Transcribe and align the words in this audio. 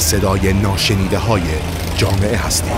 صدای 0.00 0.52
ناشنیده 0.52 1.18
های 1.18 1.42
جامعه 1.96 2.36
هستیم. 2.36 2.72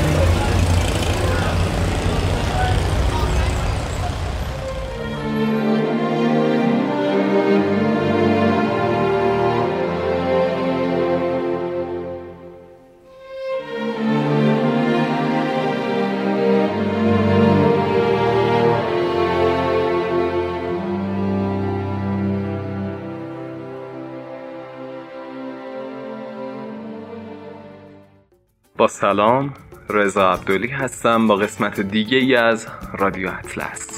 با 28.84 28.88
سلام 28.88 29.54
رضا 29.90 30.32
عبدالی 30.32 30.68
هستم 30.68 31.26
با 31.26 31.36
قسمت 31.36 31.80
دیگه 31.80 32.18
ای 32.18 32.36
از 32.36 32.66
رادیو 32.98 33.28
اطلس. 33.28 33.93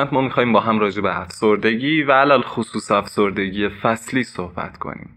قسمت 0.00 0.12
ما 0.12 0.20
می‌خوایم 0.20 0.52
با 0.52 0.60
هم 0.60 0.78
راجع 0.78 1.02
به 1.02 1.20
افسردگی 1.20 2.02
و 2.02 2.12
علال 2.12 2.42
خصوص 2.42 2.90
افسردگی 2.90 3.68
فصلی 3.68 4.22
صحبت 4.22 4.76
کنیم. 4.76 5.10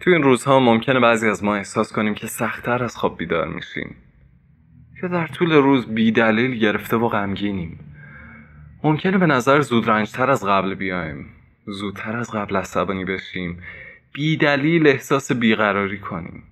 توی 0.00 0.14
این 0.14 0.22
روزها 0.22 0.60
ممکنه 0.60 1.00
بعضی 1.00 1.28
از 1.28 1.44
ما 1.44 1.54
احساس 1.54 1.92
کنیم 1.92 2.14
که 2.14 2.26
سختتر 2.26 2.84
از 2.84 2.96
خواب 2.96 3.18
بیدار 3.18 3.48
میشیم. 3.48 3.96
یا 5.02 5.08
در 5.08 5.26
طول 5.26 5.52
روز 5.52 5.86
بیدلیل 5.86 6.58
گرفته 6.58 6.96
و 6.96 7.08
غمگینیم. 7.08 7.78
ممکنه 8.84 9.18
به 9.18 9.26
نظر 9.26 9.60
زودرنجتر 9.60 10.30
از 10.30 10.44
قبل 10.44 10.74
بیایم. 10.74 11.26
زودتر 11.66 12.16
از 12.16 12.30
قبل 12.30 12.56
عصبانی 12.56 13.04
بشیم. 13.04 13.62
بیدلیل 14.12 14.86
احساس 14.86 15.32
بیقراری 15.32 15.98
کنیم. 15.98 16.42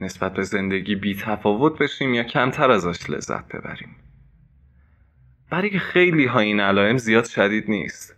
نسبت 0.00 0.34
به 0.34 0.42
زندگی 0.42 0.94
بی 0.94 1.14
تفاوت 1.14 1.78
بشیم 1.78 2.14
یا 2.14 2.22
کمتر 2.22 2.70
ازش 2.70 3.10
لذت 3.10 3.48
ببریم. 3.48 3.96
برای 5.50 5.78
خیلی 5.78 6.24
ها 6.24 6.38
این 6.38 6.60
علائم 6.60 6.96
زیاد 6.96 7.24
شدید 7.24 7.70
نیست 7.70 8.16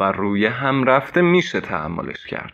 و 0.00 0.12
روی 0.12 0.46
هم 0.46 0.84
رفته 0.84 1.20
میشه 1.20 1.60
تحملش 1.60 2.26
کرد. 2.26 2.52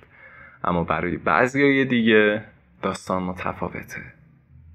اما 0.65 0.85
برای 0.85 1.17
بعضی 1.17 1.63
های 1.63 1.85
دیگه 1.85 2.45
داستان 2.83 3.23
متفاوته. 3.23 4.03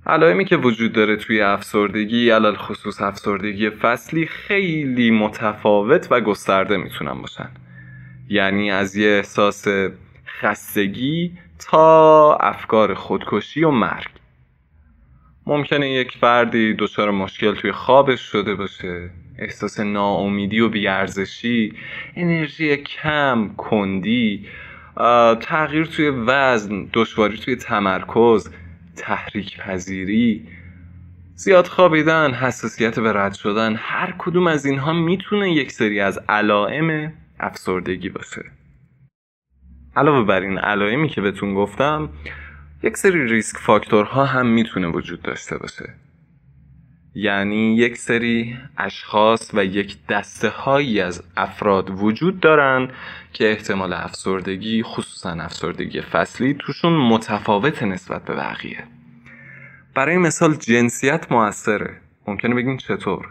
علائمی 0.05 0.45
که 0.45 0.57
وجود 0.57 0.93
داره 0.93 1.15
توی 1.15 1.41
افسردگی 1.41 2.29
علال 2.29 2.55
خصوص 2.55 3.01
افسردگی 3.01 3.69
فصلی 3.69 4.25
خیلی 4.25 5.11
متفاوت 5.11 6.07
و 6.11 6.21
گسترده 6.21 6.77
می‌تونن 6.77 7.21
باشن. 7.21 7.49
یعنی 8.29 8.71
از 8.71 8.95
یه 8.95 9.09
احساس 9.09 9.67
خستگی 10.41 11.37
تا 11.59 12.35
افکار 12.35 12.93
خودکشی 12.93 13.63
و 13.63 13.71
مرگ. 13.71 14.18
ممکنه 15.49 15.89
یک 15.89 16.17
فردی 16.17 16.73
دچار 16.73 17.11
مشکل 17.11 17.55
توی 17.55 17.71
خوابش 17.71 18.21
شده 18.21 18.55
باشه. 18.55 19.09
احساس 19.39 19.79
ناامیدی 19.79 20.59
و 20.59 20.69
بیارزشی 20.69 21.73
انرژی 22.15 22.77
کم 22.77 23.49
کندی 23.57 24.45
تغییر 25.41 25.85
توی 25.85 26.09
وزن 26.09 26.89
دشواری 26.93 27.37
توی 27.37 27.55
تمرکز 27.55 28.53
تحریک 28.95 29.57
پذیری. 29.57 30.47
زیاد 31.35 31.67
خوابیدن 31.67 32.33
حساسیت 32.33 32.99
به 32.99 33.13
رد 33.13 33.33
شدن 33.33 33.75
هر 33.77 34.15
کدوم 34.17 34.47
از 34.47 34.65
اینها 34.65 34.93
می‌تونه 34.93 35.53
یک 35.53 35.71
سری 35.71 35.99
از 35.99 36.19
علائم 36.29 37.13
افسردگی 37.39 38.09
باشه. 38.09 38.41
علاوه 39.95 40.25
بر 40.25 40.41
این 40.41 40.57
علائمی 40.57 41.09
که 41.09 41.21
بهتون 41.21 41.55
گفتم 41.55 42.09
یک 42.83 42.97
سری 42.97 43.27
ریسک 43.27 43.57
فاکتورها 43.57 44.25
هم 44.25 44.47
می‌تونه 44.47 44.87
وجود 44.87 45.21
داشته 45.21 45.57
باشه. 45.57 45.93
یعنی 47.15 47.75
یک 47.75 47.97
سری 47.97 48.57
اشخاص 48.77 49.51
و 49.53 49.65
یک 49.65 49.97
دسته 50.09 50.49
هایی 50.49 51.01
از 51.01 51.23
افراد 51.37 51.89
وجود 51.89 52.39
دارن 52.39 52.89
که 53.33 53.51
احتمال 53.51 53.93
افسردگی 53.93 54.83
خصوصا 54.83 55.29
افسردگی 55.29 56.01
فصلی 56.01 56.53
توشون 56.59 56.93
متفاوت 56.93 57.83
نسبت 57.83 58.25
به 58.25 58.35
بقیه. 58.35 58.83
برای 59.95 60.17
مثال 60.17 60.55
جنسیت 60.55 61.31
موثره. 61.31 62.01
ممکنه 62.27 62.55
بگیم 62.55 62.77
چطور؟ 62.77 63.29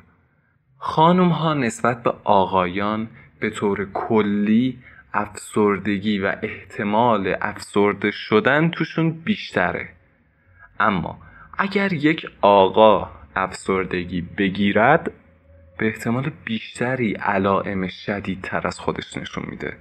خانم 0.79 1.29
ها 1.29 1.55
نسبت 1.55 2.03
به 2.03 2.13
آقایان 2.25 3.09
به 3.41 3.51
طور 3.51 3.93
کلی 3.93 4.79
افسردگی 5.19 6.19
و 6.19 6.37
احتمال 6.43 7.35
افسرده 7.41 8.11
شدن 8.11 8.71
توشون 8.71 9.11
بیشتره. 9.11 9.89
اما 10.81 11.19
اگر 11.59 11.93
یک 11.93 12.27
آقا 12.41 13.11
افسردگی 13.37 14.21
بگیرد 14.21 15.11
به 15.79 15.87
احتمال 15.87 16.31
بیشتری 16.45 17.13
علائم 17.13 17.89
شدیدتر 17.89 18.67
از 18.67 18.81
خودش 18.81 19.17
نشون 19.17 19.45
میده. 19.51 19.77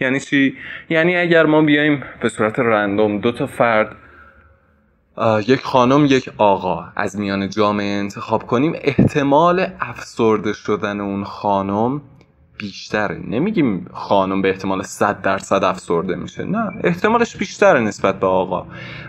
یعنی 0.00 0.20
چی؟ 0.20 0.56
یعنی 0.88 1.16
اگر 1.16 1.46
ما 1.46 1.62
بیایم 1.62 2.02
به 2.20 2.28
صورت 2.28 2.58
رندوم 2.58 3.18
دو 3.18 3.32
تا 3.32 3.46
فرد 3.46 3.96
یک 5.48 5.60
خانم 5.60 6.04
یک 6.04 6.30
آقا 6.38 6.84
از 6.96 7.18
میان 7.18 7.48
جامعه 7.48 7.98
انتخاب 7.98 8.46
کنیم 8.46 8.72
احتمال 8.74 9.66
افسرده 9.80 10.52
شدن 10.52 11.00
اون 11.00 11.24
خانم 11.24 12.00
بیشتره. 12.62 13.20
نمیگیم 13.28 13.86
خانم 13.92 14.42
به 14.42 14.48
احتمال 14.48 14.82
100 14.82 15.22
درصد 15.22 15.64
افسرده 15.64 16.16
میشه. 16.16 16.44
نه 16.44 16.70
احتمالش 16.84 17.36
بیشتره 17.36 17.80
نسبت 17.80 18.20
به 18.20 18.26
آقا. 18.26 18.66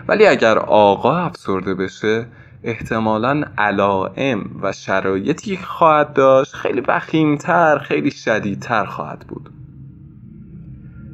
ولی 0.08 0.26
اگر 0.26 0.58
آقا 0.58 1.16
افسرده 1.16 1.74
بشه 1.74 2.26
احتمالا 2.64 3.44
علائم 3.58 4.50
و 4.62 4.72
شرایطی 4.72 5.56
که 5.56 5.62
خواهد 5.62 6.12
داشت 6.12 6.54
خیلی 6.54 6.82
وخیمتر 6.88 7.78
خیلی 7.78 8.10
شدیدتر 8.10 8.84
خواهد 8.84 9.24
بود. 9.28 9.50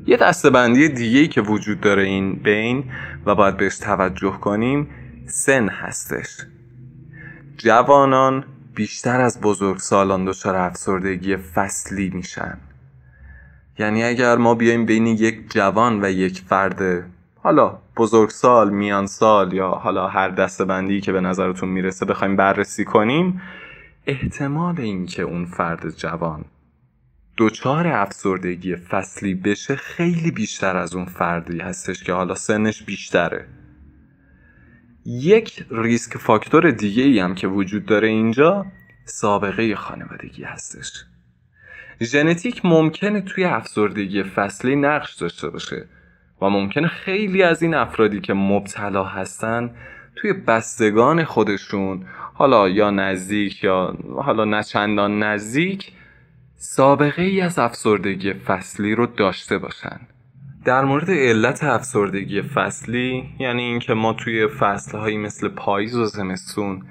یه 0.06 0.16
دستبندی 0.16 0.88
دیگه 0.88 1.26
که 1.26 1.40
وجود 1.40 1.80
داره 1.80 2.02
این 2.02 2.34
بین 2.34 2.84
و 3.26 3.34
باید 3.34 3.56
بهش 3.56 3.78
توجه 3.78 4.30
کنیم 4.30 4.88
سن 5.26 5.68
هستش. 5.68 6.36
جوانان 7.56 8.44
بیشتر 8.74 9.20
از 9.20 9.40
بزرگسالان 9.40 10.24
دچار 10.24 10.56
افسردگی 10.56 11.36
فصلی 11.36 12.10
میشن. 12.10 12.58
یعنی 13.78 14.04
اگر 14.04 14.36
ما 14.36 14.54
بیایم 14.54 14.86
بین 14.86 15.06
یک 15.06 15.52
جوان 15.52 16.04
و 16.04 16.10
یک 16.10 16.40
فرد 16.40 17.10
حالا 17.42 17.78
بزرگسال 17.96 18.70
میان 18.70 19.06
سال 19.06 19.52
یا 19.52 19.70
حالا 19.70 20.08
هر 20.08 20.28
دسته 20.28 20.64
بندی 20.64 21.00
که 21.00 21.12
به 21.12 21.20
نظرتون 21.20 21.68
می‌رسه 21.68 22.06
بخوایم 22.06 22.36
بررسی 22.36 22.84
کنیم 22.84 23.42
احتمال 24.06 24.80
اینکه 24.80 25.22
اون 25.22 25.44
فرد 25.44 25.96
جوان 25.96 26.44
دچار 27.38 27.86
افسردگی 27.86 28.76
فصلی 28.76 29.34
بشه 29.34 29.76
خیلی 29.76 30.30
بیشتر 30.30 30.76
از 30.76 30.94
اون 30.94 31.04
فردی 31.04 31.58
هستش 31.58 32.04
که 32.04 32.12
حالا 32.12 32.34
سنش 32.34 32.82
بیشتره. 32.82 33.46
یک 35.06 35.66
ریسک 35.70 36.18
فاکتور 36.18 36.70
دیگه 36.70 37.02
ای 37.02 37.18
هم 37.18 37.34
که 37.34 37.48
وجود 37.48 37.86
داره 37.86 38.08
اینجا 38.08 38.66
سابقه 39.04 39.76
خانوادگی 39.76 40.42
هستش. 40.42 41.04
ژنتیک 42.02 42.60
ممکنه 42.64 43.20
توی 43.20 43.44
افسردگی 43.44 44.22
فصلی 44.22 44.76
نقش 44.76 45.14
داشته 45.14 45.50
باشه 45.50 45.88
و 46.42 46.48
ممکنه 46.48 46.88
خیلی 46.88 47.42
از 47.42 47.62
این 47.62 47.74
افرادی 47.74 48.20
که 48.20 48.32
مبتلا 48.32 49.04
هستن 49.04 49.70
توی 50.16 50.32
بستگان 50.32 51.24
خودشون 51.24 52.06
حالا 52.34 52.68
یا 52.68 52.90
نزدیک 52.90 53.64
یا 53.64 53.96
حالا 54.16 54.44
نه 54.44 55.06
نزدیک 55.08 55.92
سابقه 56.56 57.22
ای 57.22 57.40
از 57.40 57.58
افسردگی 57.58 58.32
فصلی 58.32 58.94
رو 58.94 59.06
داشته 59.06 59.58
باشن. 59.58 60.00
در 60.64 60.84
مورد 60.84 61.10
علت 61.10 61.64
افسردگی 61.64 62.42
فصلی 62.42 63.24
یعنی 63.38 63.62
اینکه 63.62 63.94
ما 63.94 64.12
توی 64.12 64.48
فصلهایی 64.48 65.16
مثل 65.16 65.48
پاییز 65.48 65.96
و 65.96 66.04
زمستون 66.04 66.82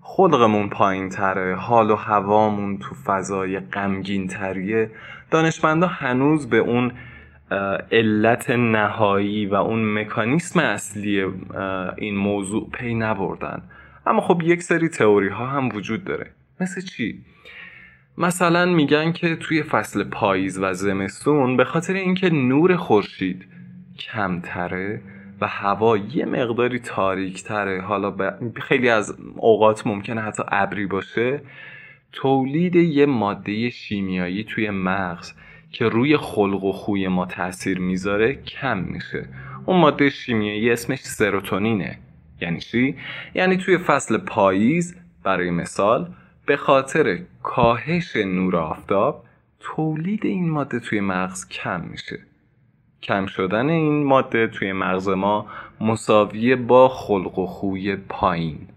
خلقمون 0.00 0.68
پایین 0.68 1.08
تره 1.08 1.54
حال 1.54 1.90
و 1.90 1.96
هوامون 1.96 2.78
تو 2.78 2.94
فضای 2.94 3.60
غمگین 3.60 4.26
تریه 4.28 4.90
دانشمندا 5.30 5.86
هنوز 5.86 6.48
به 6.48 6.56
اون 6.56 6.92
علت 7.92 8.50
نهایی 8.50 9.46
و 9.46 9.54
اون 9.54 9.98
مکانیسم 10.00 10.60
اصلی 10.60 11.24
این 11.98 12.16
موضوع 12.16 12.70
پی 12.72 12.94
نبردن. 12.94 13.62
اما 14.06 14.20
خب 14.20 14.42
یک 14.44 14.62
سری 14.62 14.88
تئوری 14.88 15.28
ها 15.28 15.46
هم 15.46 15.68
وجود 15.68 16.04
داره. 16.04 16.30
مثل 16.60 16.80
چی؟ 16.80 17.24
مثلا 18.20 18.66
میگن 18.66 19.12
که 19.12 19.36
توی 19.36 19.62
فصل 19.62 20.04
پاییز 20.04 20.58
و 20.62 20.74
زمستون 20.74 21.56
به 21.56 21.64
خاطر 21.64 21.94
اینکه 21.94 22.30
نور 22.30 22.76
خورشید 22.76 23.46
کمتره 23.98 25.00
و 25.40 25.46
هوا 25.46 25.96
یه 25.96 26.24
مقداری 26.24 26.78
تاریک 26.78 27.42
تره 27.42 27.80
حالا 27.80 28.16
خیلی 28.62 28.88
از 28.88 29.16
اوقات 29.36 29.86
ممکنه 29.86 30.20
حتی 30.20 30.42
ابری 30.48 30.86
باشه 30.86 31.40
تولید 32.12 32.76
یه 32.76 33.06
ماده 33.06 33.70
شیمیایی 33.70 34.44
توی 34.44 34.70
مغز 34.70 35.32
که 35.70 35.84
روی 35.84 36.16
خلق 36.16 36.64
و 36.64 36.72
خوی 36.72 37.08
ما 37.08 37.26
تاثیر 37.26 37.78
می‌ذاره 37.78 38.34
کم 38.34 38.78
میشه. 38.78 39.28
اون 39.66 39.80
ماده 39.80 40.10
شیمیایی 40.10 40.70
اسمش 40.70 40.98
سروتونینه. 40.98 41.98
یعنی 42.40 42.60
چی؟ 42.60 42.96
یعنی 43.34 43.56
توی 43.56 43.78
فصل 43.78 44.18
پاییز 44.18 44.96
برای 45.24 45.50
مثال 45.50 46.10
به 46.48 46.56
خاطر 46.56 47.18
کاهش 47.42 48.16
نور 48.16 48.56
آفتاب 48.56 49.24
تولید 49.60 50.26
این 50.26 50.50
ماده 50.50 50.80
توی 50.80 51.00
مغز 51.00 51.48
کم 51.48 51.80
میشه. 51.80 52.18
کم 53.02 53.26
شدن 53.26 53.68
این 53.68 54.04
ماده 54.04 54.46
توی 54.46 54.72
مغز 54.72 55.08
ما 55.08 55.46
مساویه 55.80 56.56
با 56.56 56.88
خلق 56.88 57.38
و 57.38 57.46
خوی 57.46 57.96
پایین. 57.96 58.68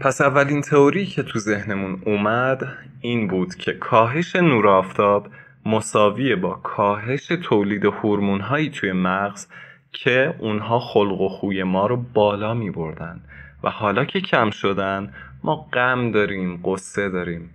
پس 0.00 0.20
اولین 0.20 0.60
تئوری 0.60 1.06
که 1.06 1.22
تو 1.22 1.38
ذهنمون 1.38 2.02
اومد 2.06 2.78
این 3.00 3.28
بود 3.28 3.54
که 3.54 3.72
کاهش 3.72 4.36
نور 4.36 4.68
آفتاب 4.68 5.28
مساویه 5.66 6.36
با 6.36 6.54
کاهش 6.54 7.26
تولید 7.26 7.84
هورمون 7.84 8.40
هایی 8.40 8.70
توی 8.70 8.92
مغز 8.92 9.46
که 9.92 10.34
اونها 10.38 10.78
خلق 10.78 11.20
و 11.20 11.28
خوی 11.28 11.62
ما 11.62 11.86
رو 11.86 11.96
بالا 11.96 12.54
می 12.54 12.70
بردن 12.70 13.20
و 13.62 13.70
حالا 13.70 14.04
که 14.04 14.20
کم 14.20 14.50
شدن 14.50 15.12
ما 15.44 15.56
غم 15.72 16.10
داریم 16.10 16.60
قصه 16.64 17.08
داریم. 17.08 17.50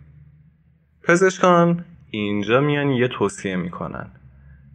پزشکان 1.04 1.86
اینجا 2.12 2.62
میان 2.62 2.90
یه 2.90 3.08
توصیه 3.08 3.56
می‌کنن. 3.56 4.12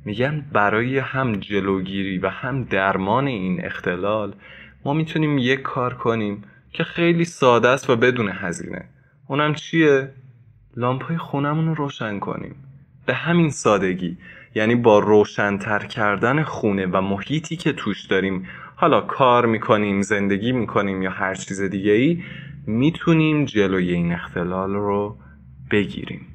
میگن 0.04 0.44
برای 0.52 0.98
هم 0.98 1.32
جلوگیری 1.32 2.18
و 2.18 2.28
هم 2.28 2.64
درمان 2.64 3.26
این 3.26 3.64
اختلال 3.64 4.34
ما 4.84 4.92
می‌تونیم 4.92 5.38
یک 5.38 5.62
کار 5.62 5.94
کنیم 5.94 6.44
که 6.72 6.84
خیلی 6.84 7.24
ساده 7.24 7.68
است 7.68 7.90
و 7.90 7.96
بدون 7.96 8.28
هزینه. 8.28 8.84
اونم 9.26 9.54
چیه؟ 9.54 10.10
لامپای 10.76 11.16
خونمون 11.16 11.66
رو 11.66 11.74
روشن 11.74 12.18
کنیم. 12.18 12.54
به 13.06 13.14
همین 13.14 13.50
سادگی. 13.50 14.18
یعنی 14.54 14.74
با 14.74 14.98
روشنتر 14.98 15.78
کردن 15.78 16.42
خونه 16.42 16.86
و 16.86 17.00
محیطی 17.00 17.56
که 17.56 17.72
توش 17.72 18.06
داریم. 18.06 18.46
حالا 18.76 19.00
کار 19.00 19.46
می‌کنیم 19.46 20.02
زندگی 20.02 20.52
می‌کنیم 20.52 21.02
یا 21.02 21.10
هر 21.10 21.34
چیز 21.34 21.60
دیگه 21.60 21.92
ای 21.92 22.22
می‌تونیم 22.66 23.44
جلوی 23.44 23.92
این 23.92 24.12
اختلال 24.12 24.72
رو 24.72 25.16
بگیریم. 25.70 26.26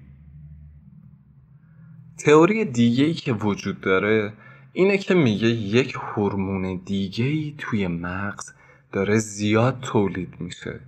تئوری 2.26 2.66
دیگه 2.66 3.06
ای 3.06 3.14
که 3.14 3.34
وجود 3.34 3.82
داره 3.82 4.34
اینه 4.74 4.98
که 4.98 5.14
میگه 5.14 5.48
یک 5.48 5.96
هورمون 6.00 6.82
دیگه 6.86 7.26
ای 7.26 7.56
توی 7.58 7.88
مغز 7.88 8.54
داره 8.92 9.18
زیاد 9.18 9.80
تولید 9.82 10.34
میشه. 10.40 10.80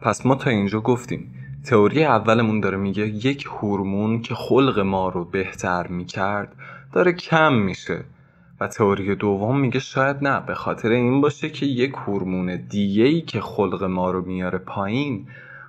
پس 0.00 0.26
ما 0.26 0.34
تا 0.34 0.50
اینجا 0.50 0.80
گفتیم 0.80 1.34
تئوری 1.64 2.04
اولمون 2.04 2.60
داره 2.60 2.76
میگه 2.76 3.06
یک 3.06 3.44
هورمون 3.44 4.22
که 4.22 4.34
خلق 4.34 4.78
ما 4.78 5.08
رو 5.08 5.24
بهتر 5.24 5.86
می‌کرد 5.86 6.56
داره 6.92 7.12
کم 7.12 7.54
میشه. 7.54 8.04
و 8.60 8.68
تئوری 8.68 9.14
دوم 9.14 9.60
میگه 9.60 9.78
شاید 9.78 10.16
نه 10.22 10.40
به 10.40 10.54
خاطر 10.54 10.88
این 10.88 11.20
باشه 11.20 11.50
که 11.50 11.66
یک 11.66 11.92
هورمون 11.92 12.56
دیگه 12.56 13.04
ای 13.04 13.20
که 13.20 13.40
خلق 13.40 13.84
ما 13.84 14.10
رو 14.10 14.22
میاره 14.22 14.58
پایین 14.58 15.26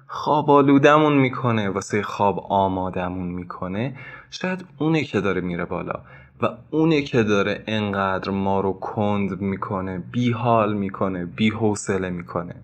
خواب 0.07 0.51
آلودمون 0.51 1.17
می‌کنه 1.17 1.69
واسه 1.69 2.01
خواب 2.01 2.39
آمادمون 2.49 3.27
می‌کنه. 3.27 3.97
شاید 4.29 4.65
اونه 4.77 5.03
که 5.03 5.21
داره 5.21 5.41
میره 5.41 5.65
بالا 5.65 6.01
و 6.41 6.47
اونه 6.71 7.01
که 7.01 7.23
داره 7.23 7.63
انقدر 7.67 8.31
ما 8.31 8.59
رو 8.59 8.73
کند 8.73 9.41
می‌کنه 9.41 10.03
بی 10.11 10.31
حال 10.31 10.73
می‌کنه 10.73 11.25
بی 11.25 11.49
حوصله 11.49 12.09
می‌کنه. 12.09 12.55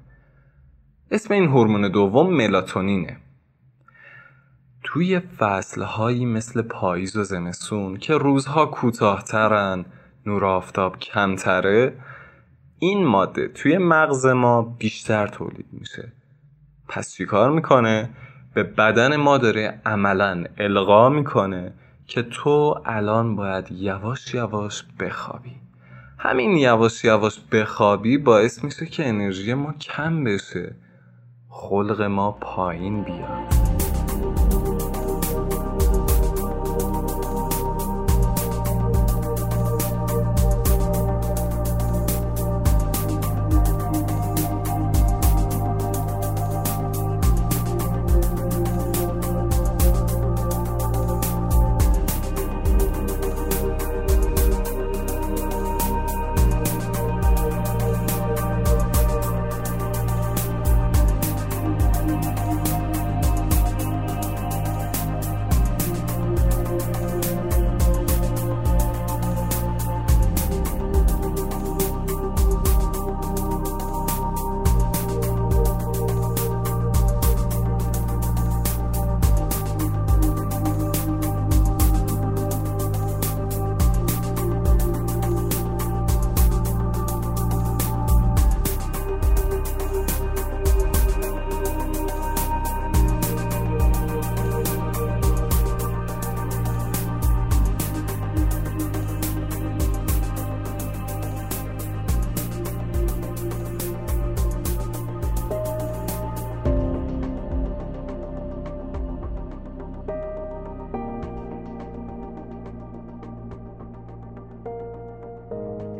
اسم 1.11 1.33
این 1.33 1.45
هورمون 1.45 1.91
دوم 1.91 2.33
ملاتونینه. 2.33 3.17
توی 4.83 5.19
فصلهایی 5.19 6.25
مثل 6.25 6.61
پاییز 6.61 7.17
و 7.17 7.23
زمستون 7.23 7.97
که 7.97 8.13
روزها 8.13 8.65
کوتاهترن 8.65 9.85
نور 10.25 10.45
آفتاب 10.45 10.99
کمتره 10.99 11.93
این 12.79 13.05
ماده 13.05 13.47
توی 13.47 13.77
مغز 13.77 14.25
ما 14.25 14.61
بیشتر 14.61 15.27
تولید 15.27 15.67
میشه. 15.71 16.11
پس 16.89 17.13
چیکار 17.13 17.51
می‌کنه؟ 17.51 18.09
به 18.53 18.63
بدن 18.63 19.15
ما 19.15 19.37
داره 19.37 19.81
عملا 19.85 20.43
القا 20.57 21.09
می‌کنه 21.09 21.73
که 22.07 22.21
تو 22.21 22.75
الان 22.85 23.35
باید 23.35 23.71
یواش 23.71 24.33
یواش 24.33 24.83
بخوابی. 24.99 25.55
همین 26.17 26.57
یواش 26.57 27.05
یواش 27.05 27.39
بخوابی 27.51 28.17
باعث 28.17 28.63
میشه 28.63 28.85
که 28.85 29.07
انرژی 29.07 29.53
ما 29.53 29.73
کم 29.73 30.23
بشه. 30.23 30.75
خلق 31.49 32.01
ما 32.01 32.31
پایین 32.31 33.03
بیاد. 33.03 33.50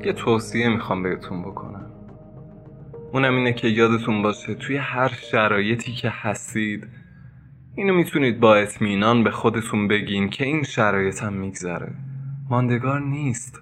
یه 0.05 0.13
توصیه 0.13 0.69
می‌خوام 0.69 1.03
بهتون 1.03 1.41
بکنم. 1.41 1.85
اونم 3.13 3.35
اینه 3.35 3.53
که 3.53 3.67
یادتون 3.67 4.21
باشه 4.21 4.55
توی 4.55 4.77
هر 4.77 5.07
شرایطی 5.31 5.91
که 5.91 6.09
هستید 6.09 6.87
اینو 7.75 7.93
می‌تونید 7.93 8.39
با 8.39 8.55
اطمینان 8.55 9.23
به 9.23 9.31
خودتون 9.31 9.87
بگین 9.87 10.29
که 10.29 10.45
این 10.45 10.63
شرایط 10.63 11.23
هم 11.23 11.33
میگذره. 11.33 11.91
ماندگار 12.49 12.99
نیست. 12.99 13.61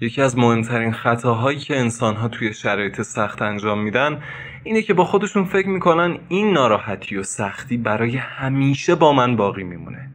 یکی 0.00 0.22
از 0.22 0.38
مهمترین 0.38 0.92
خطاهایی 0.92 1.58
که 1.58 1.78
انسانها 1.78 2.28
توی 2.28 2.54
شرایط 2.54 3.02
سخت 3.02 3.42
انجام 3.42 3.82
میدن 3.82 4.22
اینه 4.64 4.82
که 4.82 4.94
با 4.94 5.04
خودشون 5.04 5.44
فکر 5.44 5.68
می‌کنن 5.68 6.18
این 6.28 6.52
ناراحتی 6.52 7.16
و 7.16 7.22
سختی 7.22 7.76
برای 7.76 8.16
همیشه 8.16 8.94
با 8.94 9.12
من 9.12 9.36
باقی 9.36 9.64
میمونه. 9.64 10.10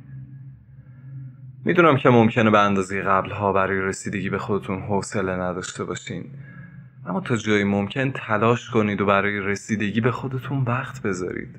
می‌دونم 1.66 1.98
که 1.98 2.10
ممکنه 2.10 2.50
به 2.50 2.60
اندازه 2.60 3.02
قبلها 3.02 3.54
برای 3.54 3.82
رسیدگی 3.82 4.30
به 4.30 4.38
خودتون 4.38 4.80
حوصله 4.80 5.36
نداشته 5.36 5.84
باشین. 5.84 6.26
اما 7.06 7.20
تا 7.20 7.36
جایی 7.36 7.64
ممکن 7.64 8.12
تلاش 8.12 8.70
کنید 8.70 9.02
و 9.02 9.06
برای 9.06 9.40
رسیدگی 9.40 10.02
به 10.02 10.12
خودتون 10.12 10.64
وقت 10.68 11.02
بذارید. 11.02 11.56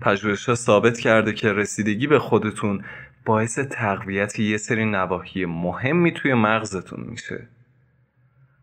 پژوهش 0.00 0.48
ها 0.48 0.54
ثابت 0.54 0.98
کرده 0.98 1.32
که 1.32 1.52
رسیدگی 1.52 2.06
به 2.06 2.18
خودتون 2.18 2.84
باعث 3.24 3.58
تقویت 3.58 4.38
یه 4.38 4.56
سری 4.56 4.84
نواحی 4.84 5.44
مهمی 5.44 6.12
توی 6.12 6.34
مغزتون 6.34 7.04
میشه. 7.08 7.48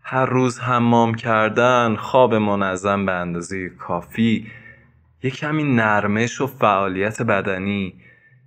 هر 0.02 0.26
روز 0.26 0.60
حمام 0.60 1.16
کردن 1.16 1.96
خواب 1.96 2.36
منظم 2.36 3.06
به 3.06 3.12
اندازه 3.12 3.70
کافی 3.70 4.48
یه 5.24 5.32
کمی 5.32 5.64
نرمش 5.64 6.42
و 6.42 6.48
فعالیت 6.48 7.22
بدنی 7.22 7.94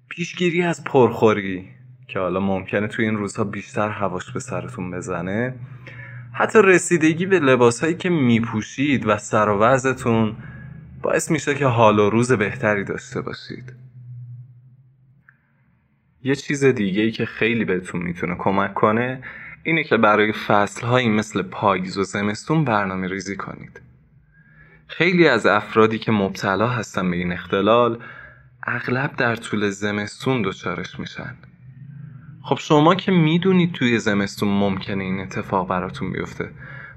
پیشگیری 0.09 0.63
از 0.63 0.85
پرخوری. 0.85 1.69
که 2.13 2.19
حالا 2.19 2.41
ممکنه 2.41 2.89
توی 2.89 3.05
این 3.05 3.17
روزها 3.17 3.45
بیشتر 3.45 3.89
هواش 3.89 4.33
به 4.33 4.41
سرتون 4.41 4.91
بزنه. 4.91 5.55
حتی 6.33 6.59
رسیدگی 6.63 7.27
به 7.27 7.39
لباسهایی 7.39 7.95
که 7.95 8.09
میپوشید 8.09 9.07
و 9.07 9.17
سر 9.17 9.49
و 9.49 9.59
وضعتون 9.59 10.37
باعث 11.03 11.31
میشه 11.31 11.55
که 11.55 11.67
حال 11.67 11.99
و 11.99 12.11
روز 12.11 12.33
بهتری 12.33 12.85
داشته 12.85 13.21
باشید. 13.21 13.73
یه 16.23 16.35
چیز 16.35 16.65
دیگه 16.65 17.03
ای 17.03 17.11
که 17.11 17.25
خیلی 17.25 17.65
بهتون 17.65 18.03
می‌تونه 18.03 18.35
کمک 18.39 18.75
کنه 18.75 19.23
اینه 19.63 19.85
که 19.85 19.97
برای 19.97 20.33
فصلهایی 20.33 21.09
مثل 21.09 21.43
پاییز 21.43 21.99
و 21.99 22.03
زمستون 22.03 22.65
برنامه 22.65 23.09
ریزی 23.09 23.37
کنید. 23.37 23.81
خیلی 24.87 25.29
از 25.29 25.47
افرادی 25.47 25.99
که 25.99 26.13
مبتلا 26.13 26.69
هستن 26.69 27.11
به 27.11 27.17
این 27.17 27.33
اختلال 27.33 27.99
اغلب 28.67 29.17
در 29.17 29.37
طول 29.37 29.71
زمستون 29.71 30.43
دچارش 30.43 31.01
میشن. 31.01 31.35
خب 32.45 32.59
شما 32.59 32.95
که 32.95 33.13
می‌دونید 33.13 33.73
توی 33.73 33.99
زمستون 33.99 34.49
ممکنه 34.49 35.05
این 35.05 35.21
اتفاق 35.21 35.69
براتون 35.69 36.13
بیفته. 36.13 36.51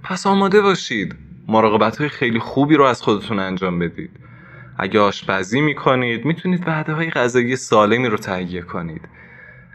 پس 0.04 0.28
آماده 0.28 0.62
باشید. 0.62 1.16
مراقبت 1.48 1.98
های 1.98 2.10
خیلی 2.10 2.40
خوبی 2.40 2.76
رو 2.76 2.84
از 2.84 3.02
خودتون 3.02 3.40
انجام 3.40 3.80
بدید. 3.80 4.12
اگه 4.78 5.00
آشپزی 5.00 5.62
می‌کنید 5.62 6.26
می‌تونید 6.26 6.68
وعده 6.68 6.94
های 6.94 7.10
غذایی 7.10 7.56
سالمی 7.56 8.08
رو 8.08 8.18
تهیه 8.18 8.62
کنید. 8.62 9.02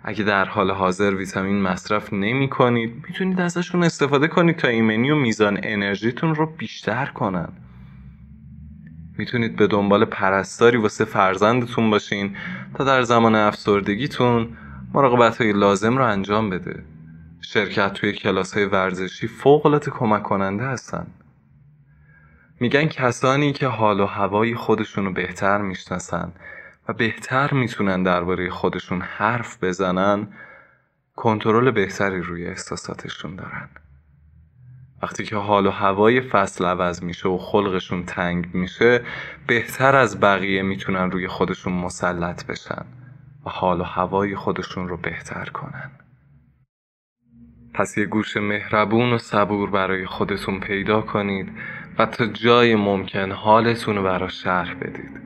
اگه 0.04 0.24
در 0.24 0.44
حال 0.44 0.70
حاضر 0.70 1.14
ویتامین 1.14 1.62
مصرف 1.62 2.12
نمی 2.12 2.48
کنید 2.48 3.04
می‌تونید 3.08 3.40
ازشون 3.40 3.82
استفاده 3.82 4.28
کنید 4.28 4.56
تا 4.56 4.68
ایمنی 4.68 5.10
و 5.10 5.16
میزان 5.16 5.60
انرژیتون 5.62 6.34
رو 6.34 6.46
بیشتر 6.46 7.06
کنن. 7.06 7.48
می‌تونید 9.18 9.56
به 9.56 9.66
دنبال 9.66 10.04
پرستاری 10.04 10.76
واسه 10.76 11.04
فرزندتون 11.04 11.90
باشین 11.90 12.36
تا 12.74 12.84
در 12.84 13.02
زمان 13.02 13.34
افسردگیتون 13.34 14.48
مراقبت 14.94 15.40
های 15.40 15.52
لازم 15.52 15.98
رو 15.98 16.04
انجام 16.04 16.50
بده. 16.50 16.84
شرکت 17.40 17.92
توی 17.92 18.12
کلاس 18.12 18.54
های 18.54 18.64
ورزشی 18.64 19.26
فوق 19.28 19.78
کمک 19.88 20.22
کننده 20.22 20.64
هستن. 20.64 21.06
میگن 22.60 22.86
کسانی 22.86 23.52
که 23.52 23.66
حال 23.66 24.00
و 24.00 24.06
هوای 24.06 24.54
خودشون 24.54 25.04
رو 25.04 25.12
بهتر 25.12 25.58
می‌شناسن 25.58 26.32
و 26.88 26.92
بهتر 26.92 27.54
می‌تونن 27.54 28.02
درباره 28.02 28.50
خودشون 28.50 29.00
حرف 29.00 29.64
بزنن 29.64 30.28
کنترل 31.16 31.70
بهتری 31.70 32.22
روی 32.22 32.46
احساساتشون 32.46 33.36
دارن. 33.36 33.68
وقتی 35.02 35.24
که 35.24 35.36
حال 35.36 35.66
و 35.66 35.70
هوای 35.70 36.20
فصل 36.20 36.64
عوض 36.64 37.02
میشه 37.02 37.28
و 37.28 37.38
خلقشون 37.38 38.04
تنگ 38.04 38.54
میشه 38.54 39.04
بهتر 39.46 39.96
از 39.96 40.20
بقیه 40.20 40.62
می‌تونن 40.62 41.10
روی 41.10 41.28
خودشون 41.28 41.72
مسلط 41.72 42.46
بشن. 42.46 42.84
و 43.46 43.50
حال 43.50 43.80
و 43.80 43.84
هوای 43.84 44.36
خودشون 44.36 44.88
رو 44.88 44.96
بهتر 44.96 45.44
کنن. 45.44 45.90
پس 47.74 47.98
یه 47.98 48.04
گوش 48.04 48.36
مهربون 48.36 49.12
و 49.12 49.18
صبور 49.18 49.70
برای 49.70 50.06
خودتون 50.06 50.60
پیدا 50.60 51.00
کنید 51.00 51.52
و 51.98 52.06
تا 52.06 52.26
جای 52.26 52.74
ممکن 52.74 53.32
حالتون 53.32 53.96
رو 53.96 54.02
برا 54.02 54.28
شرح 54.28 54.74
بدید. 54.74 55.20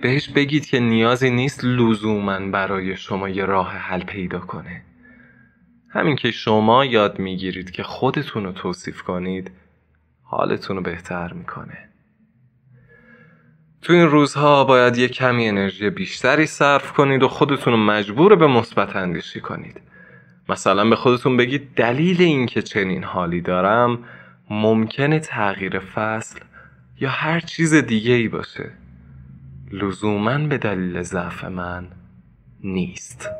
بهش 0.00 0.28
بگید 0.28 0.66
که 0.66 0.80
نیازی 0.80 1.30
نیست 1.30 1.64
لزوما 1.64 2.38
برای 2.38 2.96
شما 2.96 3.28
یه 3.28 3.44
راه 3.44 3.72
حل 3.72 4.04
پیدا 4.04 4.38
کنه. 4.38 4.82
همین 5.88 6.16
که 6.16 6.30
شما 6.30 6.84
یاد 6.84 7.18
می‌گیرید 7.18 7.70
که 7.70 7.82
خودتون 7.82 8.44
رو 8.44 8.52
توصیف 8.52 9.02
کنید 9.02 9.50
حالتون 10.22 10.76
رو 10.76 10.82
بهتر 10.82 11.32
می‌کنه. 11.32 11.89
تو 13.82 13.92
این 13.92 14.06
روزها 14.06 14.64
باید 14.64 14.96
یه 14.96 15.08
کمی 15.08 15.48
انرژی 15.48 15.90
بیشتری 15.90 16.46
صرف 16.46 16.92
کنید 16.92 17.22
و 17.22 17.28
خودتون 17.28 17.72
رو 17.72 17.78
مجبور 17.78 18.36
به 18.36 18.46
مثبت 18.46 18.96
اندیشی 18.96 19.40
کنید. 19.40 19.80
مثلا 20.48 20.90
به 20.90 20.96
خودتون 20.96 21.36
بگید 21.36 21.74
دلیل 21.74 22.22
اینکه 22.22 22.62
چنین 22.62 23.04
حالی 23.04 23.40
دارم 23.40 23.98
ممکنه 24.50 25.18
تغییر 25.18 25.78
فصل 25.78 26.40
یا 27.00 27.10
هر 27.10 27.40
چیز 27.40 27.74
دیگه 27.74 28.12
ای 28.12 28.28
باشه. 28.28 28.70
لزوما 29.72 30.38
به 30.38 30.58
دلیل 30.58 31.02
ضعف 31.02 31.44
من 31.44 31.88
نیست. 32.64 33.30